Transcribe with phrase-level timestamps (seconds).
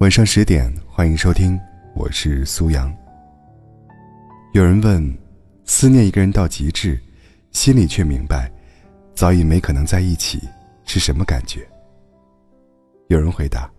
[0.00, 1.60] 晚上十点，欢迎收听，
[1.94, 2.90] 我是苏阳。
[4.54, 5.18] 有人问，
[5.66, 6.98] 思念一个人到极致，
[7.50, 8.50] 心里却明白，
[9.14, 10.40] 早已没可能在一起，
[10.86, 11.68] 是什么感觉？
[13.08, 13.70] 有人回答，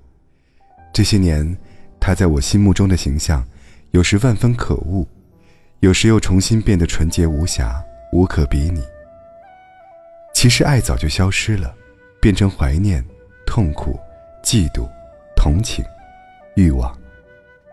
[0.93, 1.57] 这些年，
[1.99, 3.43] 他在我心目中的形象，
[3.89, 5.03] 有时万分可恶，
[5.79, 7.83] 有时又重新变得纯洁无瑕，
[8.13, 8.83] 无可比拟。
[10.35, 11.73] 其实爱早就消失了，
[12.21, 13.03] 变成怀念、
[13.43, 13.99] 痛苦、
[14.43, 14.87] 嫉妒、
[15.35, 15.83] 同情。
[16.55, 16.95] 欲望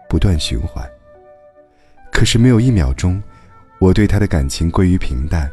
[0.09, 0.89] 不断循环，
[2.13, 3.23] 可是没有一秒钟，
[3.81, 5.51] 我对他的感情归于平淡。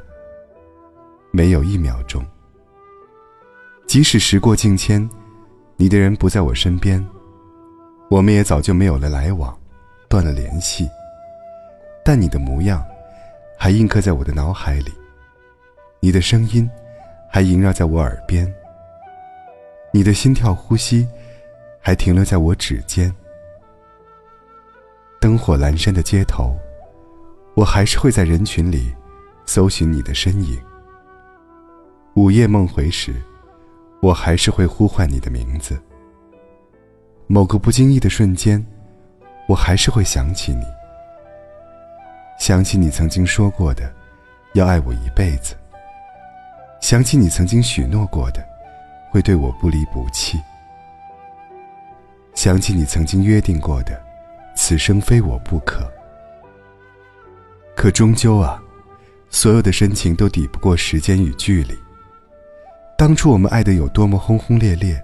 [1.32, 2.26] 没有一秒钟，
[3.88, 5.10] 即使时过境迁，
[5.76, 7.06] 你的人不在我身边，
[8.10, 9.54] 我们也早就没有了来往，
[10.08, 10.88] 断了联系。
[12.06, 12.86] 但你的模样，
[13.58, 14.94] 还印刻在我的脑海里，
[16.00, 16.70] 你的声音，
[17.30, 18.50] 还萦绕在我耳边，
[19.92, 21.06] 你的心跳呼吸。
[21.86, 23.14] 还停留在我指尖。
[25.22, 26.58] 灯火阑珊的街头，
[27.54, 28.92] 我还是会在人群里
[29.46, 30.60] 搜寻你的身影。
[32.16, 33.14] 午夜梦回时，
[34.02, 35.80] 我还是会呼唤你的名字。
[37.28, 38.66] 某个不经意的瞬间，
[39.48, 40.66] 我还是会想起你，
[42.40, 43.94] 想起你曾经说过的
[44.56, 45.54] 要爱我一辈子，
[46.82, 48.44] 想起你曾经许诺过的
[49.12, 50.40] 会对我不离不弃。
[52.36, 54.00] 想起你曾经约定过的，
[54.56, 55.90] 此生非我不可。
[57.76, 58.62] 可终究啊，
[59.30, 61.74] 所有的深情都抵不过时间与距离。
[62.98, 65.02] 当初我们爱的有多么轰轰烈烈，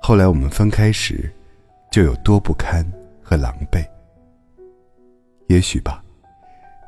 [0.00, 1.32] 后来我们分开时，
[1.90, 2.86] 就有多不堪
[3.22, 3.84] 和狼狈。
[5.48, 6.02] 也许吧，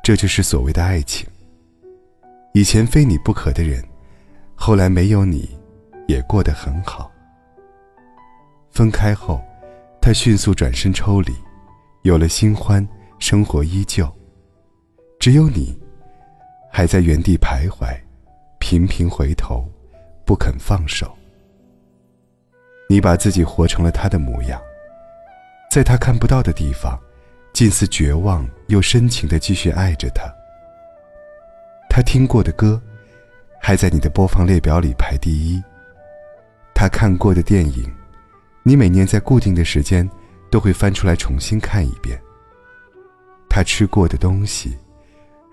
[0.03, 1.27] 这就是所谓的爱情。
[2.53, 3.83] 以前非你不可的人，
[4.55, 5.57] 后来没有你，
[6.07, 7.11] 也过得很好。
[8.71, 9.43] 分开后。
[10.05, 11.33] 他迅速转身抽离，
[12.03, 14.07] 有了新欢，生活依旧。
[15.19, 15.75] 只有你，
[16.71, 17.87] 还在原地徘徊，
[18.59, 19.67] 频频回头，
[20.23, 21.11] 不肯放手。
[22.87, 24.61] 你把自己活成了他的模样，
[25.71, 26.99] 在他看不到的地方，
[27.51, 30.31] 近似绝望又深情的继续爱着他。
[31.89, 32.79] 他听过的歌，
[33.59, 35.63] 还在你的播放列表里排第一。
[36.75, 37.91] 他看过的电影。
[38.67, 40.09] 你每年在固定的时间，
[40.49, 42.19] 都会翻出来重新看一遍。
[43.47, 44.75] 他吃过的东西，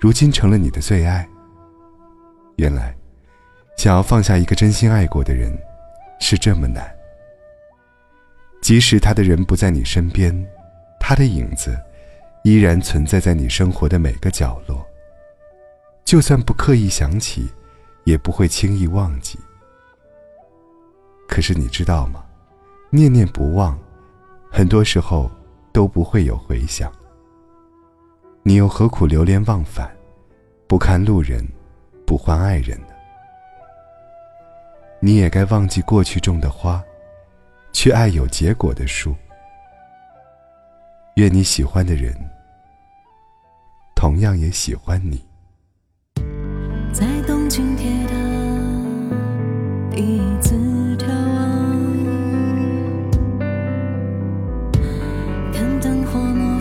[0.01, 1.29] 如今成了你的最爱。
[2.57, 2.97] 原来，
[3.77, 5.53] 想要放下一个真心爱过的人，
[6.21, 6.91] 是这么难。
[8.63, 10.35] 即使他的人不在你身边，
[10.99, 11.79] 他的影子，
[12.45, 14.83] 依然存在在你生活的每个角落。
[16.03, 17.53] 就算不刻意想起，
[18.05, 19.39] 也不会轻易忘记。
[21.29, 22.25] 可是你知道吗？
[22.95, 23.79] 念念不忘，
[24.51, 25.31] 很多时候
[25.73, 26.93] 都不会有回响。
[28.43, 29.91] 你又何苦流连忘返，
[30.67, 31.43] 不看路人，
[32.07, 32.93] 不换爱人呢？
[35.01, 36.85] 你也该忘记过去种的花，
[37.73, 39.17] 去爱有结果的树。
[41.15, 42.15] 愿你喜欢的人，
[43.95, 45.27] 同样也喜欢你。
[56.13, 56.52] 心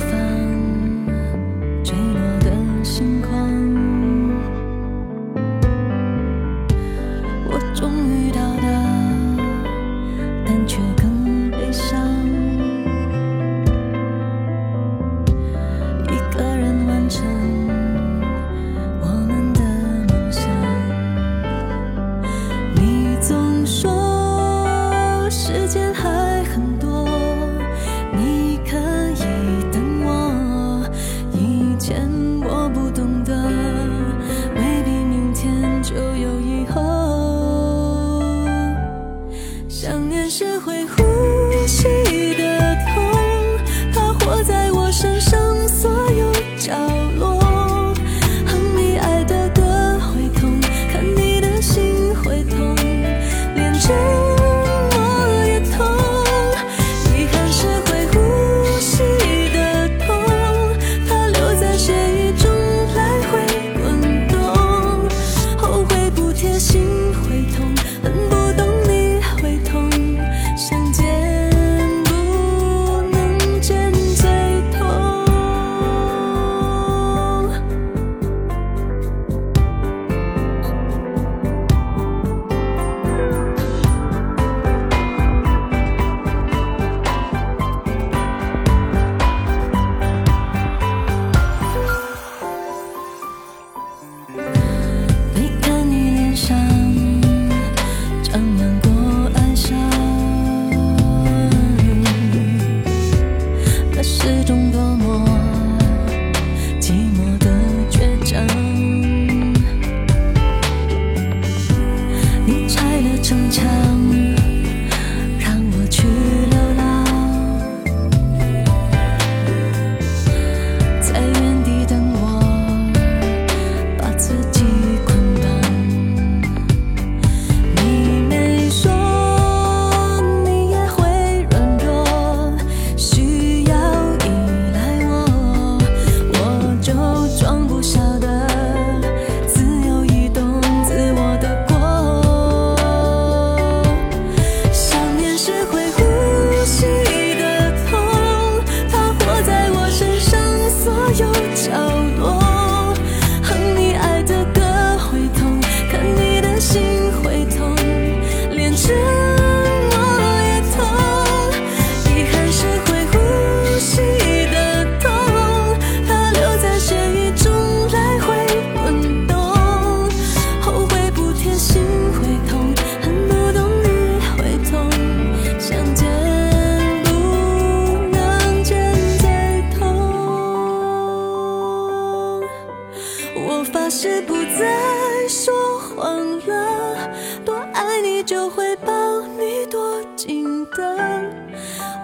[186.01, 187.11] 忘了，
[187.45, 190.97] 多爱你就会抱你多紧的，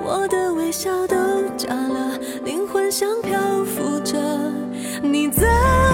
[0.06, 1.16] 我的微笑都
[1.58, 4.20] 假了，灵魂像漂浮着，
[5.02, 5.87] 你在。